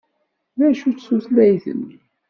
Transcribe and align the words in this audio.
D 0.57 0.59
acu-tt 0.69 1.05
tutlayt-nni? 1.07 1.97